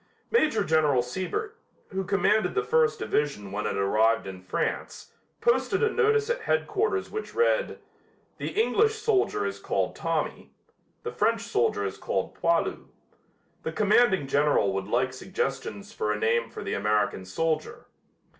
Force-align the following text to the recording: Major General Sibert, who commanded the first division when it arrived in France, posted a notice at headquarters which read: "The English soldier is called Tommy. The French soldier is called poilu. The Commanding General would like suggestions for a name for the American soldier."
Major 0.31 0.63
General 0.63 1.03
Sibert, 1.03 1.53
who 1.89 2.03
commanded 2.03 2.55
the 2.55 2.63
first 2.63 2.97
division 2.97 3.51
when 3.51 3.67
it 3.67 3.77
arrived 3.77 4.25
in 4.25 4.41
France, 4.41 5.13
posted 5.41 5.83
a 5.83 5.91
notice 5.91 6.27
at 6.27 6.41
headquarters 6.41 7.11
which 7.11 7.35
read: 7.35 7.77
"The 8.39 8.47
English 8.59 8.95
soldier 8.95 9.45
is 9.45 9.59
called 9.59 9.95
Tommy. 9.95 10.53
The 11.03 11.11
French 11.11 11.41
soldier 11.41 11.85
is 11.85 11.99
called 11.99 12.33
poilu. 12.33 12.87
The 13.61 13.71
Commanding 13.73 14.25
General 14.25 14.73
would 14.73 14.87
like 14.87 15.13
suggestions 15.13 15.93
for 15.93 16.11
a 16.11 16.17
name 16.19 16.49
for 16.49 16.63
the 16.63 16.73
American 16.73 17.23
soldier." 17.23 17.85